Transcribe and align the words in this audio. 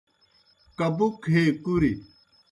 کبُک 0.77 1.17
ہے 1.33 1.43
کُریْ 1.63 1.91